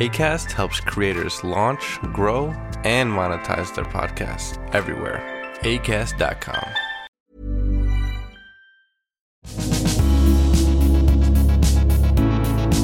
ACAST 0.00 0.52
helps 0.52 0.80
creators 0.80 1.42
launch, 1.42 1.98
grow, 2.12 2.54
and 2.84 3.10
monetize 3.10 3.74
their 3.74 3.84
podcasts 3.84 4.56
everywhere. 4.72 5.20
ACAST.com. 5.62 6.62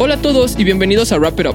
Hola 0.01 0.15
a 0.15 0.23
todos 0.23 0.59
y 0.59 0.65
bienvenidos 0.65 1.13
a 1.13 1.19
Wrap 1.19 1.39
It 1.39 1.47
Up. 1.47 1.55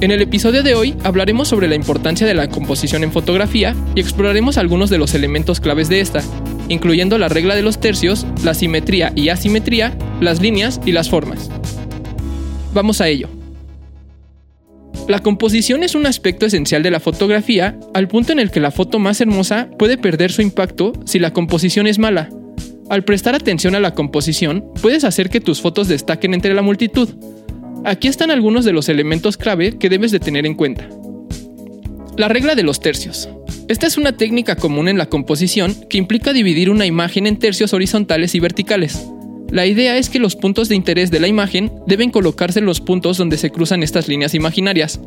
En 0.00 0.10
el 0.10 0.22
episodio 0.22 0.62
de 0.62 0.74
hoy 0.74 0.96
hablaremos 1.04 1.48
sobre 1.48 1.68
la 1.68 1.74
importancia 1.74 2.26
de 2.26 2.32
la 2.32 2.48
composición 2.48 3.04
en 3.04 3.12
fotografía 3.12 3.76
y 3.94 4.00
exploraremos 4.00 4.56
algunos 4.56 4.88
de 4.88 4.96
los 4.96 5.12
elementos 5.12 5.60
claves 5.60 5.90
de 5.90 6.00
esta, 6.00 6.22
incluyendo 6.68 7.18
la 7.18 7.28
regla 7.28 7.54
de 7.54 7.62
los 7.62 7.78
tercios, 7.78 8.26
la 8.42 8.54
simetría 8.54 9.12
y 9.14 9.28
asimetría, 9.28 9.98
las 10.22 10.40
líneas 10.40 10.80
y 10.86 10.92
las 10.92 11.10
formas. 11.10 11.50
Vamos 12.72 13.02
a 13.02 13.08
ello. 13.08 13.28
La 15.08 15.18
composición 15.18 15.82
es 15.82 15.94
un 15.94 16.06
aspecto 16.06 16.46
esencial 16.46 16.82
de 16.82 16.90
la 16.90 17.00
fotografía 17.00 17.78
al 17.92 18.08
punto 18.08 18.32
en 18.32 18.38
el 18.38 18.50
que 18.50 18.60
la 18.60 18.70
foto 18.70 18.98
más 18.98 19.20
hermosa 19.20 19.68
puede 19.78 19.98
perder 19.98 20.30
su 20.30 20.42
impacto 20.42 20.92
si 21.04 21.18
la 21.18 21.32
composición 21.32 21.86
es 21.86 21.98
mala. 21.98 22.30
Al 22.88 23.04
prestar 23.04 23.34
atención 23.34 23.74
a 23.74 23.80
la 23.80 23.94
composición, 23.94 24.64
puedes 24.80 25.04
hacer 25.04 25.28
que 25.28 25.40
tus 25.40 25.60
fotos 25.60 25.88
destaquen 25.88 26.34
entre 26.34 26.54
la 26.54 26.62
multitud. 26.62 27.08
Aquí 27.84 28.06
están 28.06 28.30
algunos 28.30 28.64
de 28.64 28.72
los 28.72 28.88
elementos 28.88 29.36
clave 29.36 29.76
que 29.76 29.88
debes 29.88 30.12
de 30.12 30.20
tener 30.20 30.46
en 30.46 30.54
cuenta. 30.54 30.88
La 32.16 32.28
regla 32.28 32.54
de 32.54 32.62
los 32.62 32.80
tercios. 32.80 33.28
Esta 33.68 33.86
es 33.86 33.96
una 33.96 34.16
técnica 34.16 34.56
común 34.56 34.88
en 34.88 34.98
la 34.98 35.06
composición 35.06 35.74
que 35.88 35.98
implica 35.98 36.32
dividir 36.32 36.70
una 36.70 36.86
imagen 36.86 37.26
en 37.26 37.38
tercios 37.38 37.72
horizontales 37.72 38.34
y 38.34 38.40
verticales. 38.40 39.11
La 39.52 39.66
idea 39.66 39.98
es 39.98 40.08
que 40.08 40.18
los 40.18 40.34
puntos 40.34 40.70
de 40.70 40.76
interés 40.76 41.10
de 41.10 41.20
la 41.20 41.28
imagen 41.28 41.70
deben 41.86 42.10
colocarse 42.10 42.58
en 42.58 42.64
los 42.64 42.80
puntos 42.80 43.18
donde 43.18 43.36
se 43.36 43.50
cruzan 43.50 43.82
estas 43.82 44.08
líneas 44.08 44.32
imaginarias. 44.34 44.98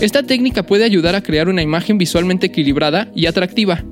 Esta 0.00 0.22
técnica 0.22 0.62
puede 0.62 0.84
ayudar 0.84 1.14
a 1.14 1.22
crear 1.22 1.50
una 1.50 1.60
imagen 1.60 1.98
visualmente 1.98 2.46
equilibrada 2.46 3.12
y 3.14 3.26
atractiva. 3.26 3.84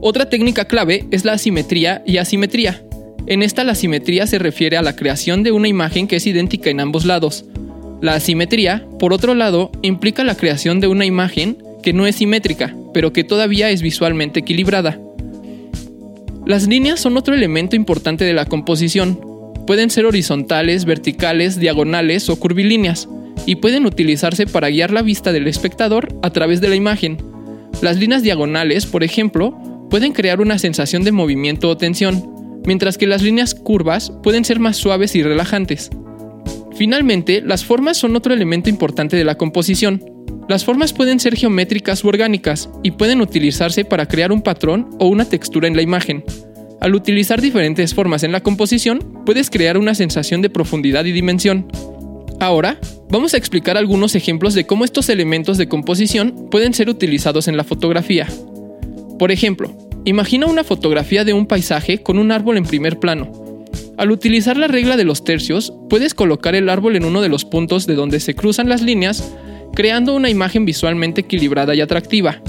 Otra 0.00 0.30
técnica 0.30 0.64
clave 0.64 1.04
es 1.10 1.26
la 1.26 1.34
asimetría 1.34 2.02
y 2.06 2.16
asimetría. 2.16 2.82
En 3.26 3.42
esta 3.42 3.62
la 3.62 3.74
simetría 3.74 4.26
se 4.26 4.38
refiere 4.38 4.78
a 4.78 4.82
la 4.82 4.96
creación 4.96 5.42
de 5.42 5.52
una 5.52 5.68
imagen 5.68 6.08
que 6.08 6.16
es 6.16 6.26
idéntica 6.26 6.70
en 6.70 6.80
ambos 6.80 7.04
lados. 7.04 7.44
La 8.00 8.14
asimetría, 8.14 8.88
por 8.98 9.12
otro 9.12 9.34
lado, 9.34 9.70
implica 9.82 10.24
la 10.24 10.34
creación 10.34 10.80
de 10.80 10.86
una 10.86 11.04
imagen 11.04 11.58
que 11.82 11.92
no 11.92 12.06
es 12.06 12.16
simétrica, 12.16 12.74
pero 12.94 13.12
que 13.12 13.22
todavía 13.22 13.68
es 13.68 13.82
visualmente 13.82 14.40
equilibrada. 14.40 14.98
Las 16.46 16.68
líneas 16.68 17.00
son 17.00 17.16
otro 17.16 17.34
elemento 17.34 17.74
importante 17.74 18.24
de 18.24 18.34
la 18.34 18.44
composición. 18.44 19.18
Pueden 19.66 19.88
ser 19.88 20.04
horizontales, 20.04 20.84
verticales, 20.84 21.58
diagonales 21.58 22.28
o 22.28 22.36
curvilíneas, 22.36 23.08
y 23.46 23.56
pueden 23.56 23.86
utilizarse 23.86 24.46
para 24.46 24.68
guiar 24.68 24.90
la 24.90 25.00
vista 25.00 25.32
del 25.32 25.48
espectador 25.48 26.08
a 26.22 26.30
través 26.30 26.60
de 26.60 26.68
la 26.68 26.76
imagen. 26.76 27.16
Las 27.80 27.98
líneas 27.98 28.22
diagonales, 28.22 28.84
por 28.84 29.04
ejemplo, 29.04 29.58
pueden 29.88 30.12
crear 30.12 30.42
una 30.42 30.58
sensación 30.58 31.02
de 31.02 31.12
movimiento 31.12 31.70
o 31.70 31.78
tensión, 31.78 32.62
mientras 32.66 32.98
que 32.98 33.06
las 33.06 33.22
líneas 33.22 33.54
curvas 33.54 34.12
pueden 34.22 34.44
ser 34.44 34.60
más 34.60 34.76
suaves 34.76 35.14
y 35.16 35.22
relajantes. 35.22 35.90
Finalmente, 36.74 37.40
las 37.40 37.64
formas 37.64 37.96
son 37.96 38.16
otro 38.16 38.34
elemento 38.34 38.68
importante 38.68 39.16
de 39.16 39.24
la 39.24 39.36
composición. 39.36 40.13
Las 40.46 40.64
formas 40.64 40.92
pueden 40.92 41.20
ser 41.20 41.36
geométricas 41.36 42.04
u 42.04 42.08
orgánicas 42.08 42.68
y 42.82 42.90
pueden 42.90 43.22
utilizarse 43.22 43.84
para 43.84 44.06
crear 44.06 44.30
un 44.30 44.42
patrón 44.42 44.90
o 44.98 45.08
una 45.08 45.24
textura 45.24 45.68
en 45.68 45.74
la 45.74 45.82
imagen. 45.82 46.22
Al 46.80 46.94
utilizar 46.94 47.40
diferentes 47.40 47.94
formas 47.94 48.24
en 48.24 48.32
la 48.32 48.42
composición, 48.42 49.22
puedes 49.24 49.48
crear 49.48 49.78
una 49.78 49.94
sensación 49.94 50.42
de 50.42 50.50
profundidad 50.50 51.06
y 51.06 51.12
dimensión. 51.12 51.66
Ahora, 52.40 52.78
vamos 53.08 53.32
a 53.32 53.38
explicar 53.38 53.78
algunos 53.78 54.14
ejemplos 54.14 54.52
de 54.52 54.66
cómo 54.66 54.84
estos 54.84 55.08
elementos 55.08 55.56
de 55.56 55.66
composición 55.66 56.48
pueden 56.50 56.74
ser 56.74 56.90
utilizados 56.90 57.48
en 57.48 57.56
la 57.56 57.64
fotografía. 57.64 58.26
Por 59.18 59.32
ejemplo, 59.32 59.74
imagina 60.04 60.46
una 60.46 60.62
fotografía 60.62 61.24
de 61.24 61.32
un 61.32 61.46
paisaje 61.46 62.02
con 62.02 62.18
un 62.18 62.32
árbol 62.32 62.58
en 62.58 62.64
primer 62.64 62.98
plano. 62.98 63.32
Al 63.96 64.10
utilizar 64.10 64.58
la 64.58 64.66
regla 64.66 64.98
de 64.98 65.04
los 65.04 65.24
tercios, 65.24 65.72
puedes 65.88 66.12
colocar 66.12 66.54
el 66.54 66.68
árbol 66.68 66.96
en 66.96 67.06
uno 67.06 67.22
de 67.22 67.30
los 67.30 67.46
puntos 67.46 67.86
de 67.86 67.94
donde 67.94 68.20
se 68.20 68.34
cruzan 68.34 68.68
las 68.68 68.82
líneas 68.82 69.32
creando 69.74 70.14
una 70.14 70.30
imagen 70.30 70.64
visualmente 70.64 71.22
equilibrada 71.22 71.74
y 71.74 71.80
atractiva. 71.80 72.40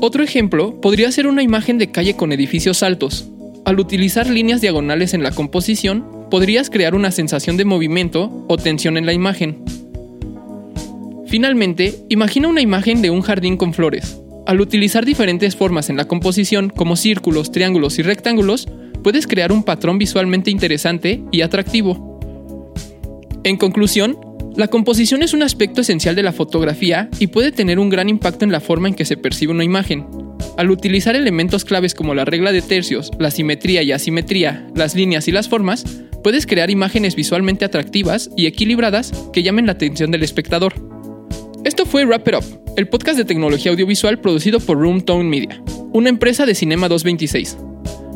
Otro 0.00 0.22
ejemplo 0.22 0.80
podría 0.80 1.10
ser 1.10 1.26
una 1.26 1.42
imagen 1.42 1.78
de 1.78 1.90
calle 1.90 2.14
con 2.14 2.32
edificios 2.32 2.82
altos. 2.82 3.30
Al 3.64 3.80
utilizar 3.80 4.28
líneas 4.28 4.60
diagonales 4.60 5.14
en 5.14 5.22
la 5.22 5.30
composición, 5.30 6.04
podrías 6.30 6.68
crear 6.68 6.94
una 6.94 7.10
sensación 7.10 7.56
de 7.56 7.64
movimiento 7.64 8.44
o 8.48 8.58
tensión 8.58 8.98
en 8.98 9.06
la 9.06 9.14
imagen. 9.14 9.64
Finalmente, 11.26 11.94
imagina 12.10 12.48
una 12.48 12.60
imagen 12.60 13.00
de 13.00 13.10
un 13.10 13.22
jardín 13.22 13.56
con 13.56 13.72
flores. 13.72 14.20
Al 14.46 14.60
utilizar 14.60 15.06
diferentes 15.06 15.56
formas 15.56 15.88
en 15.88 15.96
la 15.96 16.04
composición, 16.04 16.68
como 16.68 16.96
círculos, 16.96 17.50
triángulos 17.50 17.98
y 17.98 18.02
rectángulos, 18.02 18.68
puedes 19.02 19.26
crear 19.26 19.52
un 19.52 19.62
patrón 19.62 19.96
visualmente 19.96 20.50
interesante 20.50 21.22
y 21.32 21.40
atractivo. 21.40 22.20
En 23.42 23.56
conclusión, 23.56 24.18
la 24.56 24.68
composición 24.68 25.22
es 25.22 25.34
un 25.34 25.42
aspecto 25.42 25.80
esencial 25.80 26.14
de 26.14 26.22
la 26.22 26.32
fotografía 26.32 27.08
y 27.18 27.26
puede 27.26 27.50
tener 27.50 27.80
un 27.80 27.90
gran 27.90 28.08
impacto 28.08 28.44
en 28.44 28.52
la 28.52 28.60
forma 28.60 28.86
en 28.86 28.94
que 28.94 29.04
se 29.04 29.16
percibe 29.16 29.52
una 29.52 29.64
imagen. 29.64 30.06
Al 30.56 30.70
utilizar 30.70 31.16
elementos 31.16 31.64
claves 31.64 31.94
como 31.94 32.14
la 32.14 32.24
regla 32.24 32.52
de 32.52 32.62
tercios, 32.62 33.10
la 33.18 33.32
simetría 33.32 33.82
y 33.82 33.90
asimetría, 33.90 34.68
las 34.76 34.94
líneas 34.94 35.26
y 35.26 35.32
las 35.32 35.48
formas, 35.48 35.84
puedes 36.22 36.46
crear 36.46 36.70
imágenes 36.70 37.16
visualmente 37.16 37.64
atractivas 37.64 38.30
y 38.36 38.46
equilibradas 38.46 39.12
que 39.32 39.42
llamen 39.42 39.66
la 39.66 39.72
atención 39.72 40.12
del 40.12 40.22
espectador. 40.22 40.74
Esto 41.64 41.84
fue 41.84 42.04
Wrap 42.04 42.28
It 42.28 42.34
Up, 42.36 42.74
el 42.76 42.88
podcast 42.88 43.18
de 43.18 43.24
tecnología 43.24 43.72
audiovisual 43.72 44.20
producido 44.20 44.60
por 44.60 44.78
Room 44.78 45.00
Tone 45.00 45.28
Media, 45.28 45.60
una 45.92 46.10
empresa 46.10 46.46
de 46.46 46.54
Cinema 46.54 46.88
226. 46.88 47.56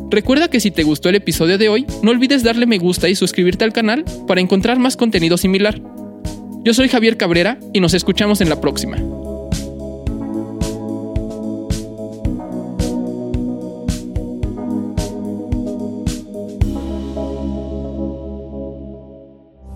Recuerda 0.09 0.49
que 0.49 0.59
si 0.59 0.71
te 0.71 0.83
gustó 0.83 1.09
el 1.09 1.15
episodio 1.15 1.57
de 1.57 1.67
hoy, 1.67 1.85
no 2.01 2.11
olvides 2.11 2.43
darle 2.43 2.65
me 2.65 2.77
gusta 2.77 3.09
y 3.09 3.15
suscribirte 3.15 3.65
al 3.65 3.73
canal 3.73 4.05
para 4.27 4.39
encontrar 4.39 4.79
más 4.79 4.95
contenido 4.95 5.37
similar. 5.37 5.81
Yo 6.63 6.73
soy 6.73 6.89
Javier 6.89 7.17
Cabrera 7.17 7.57
y 7.73 7.79
nos 7.79 7.93
escuchamos 7.93 8.41
en 8.41 8.49
la 8.49 8.59
próxima. 8.59 8.97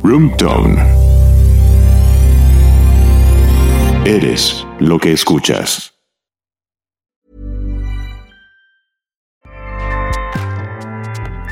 Roomtone. 0.04 0.82
Eres 4.06 4.68
lo 4.80 5.00
que 5.00 5.14
escuchas. 5.14 5.94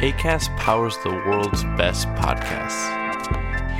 ACAST 0.01 0.49
powers 0.57 0.97
the 1.03 1.09
world's 1.09 1.63
best 1.77 2.07
podcasts. 2.15 3.00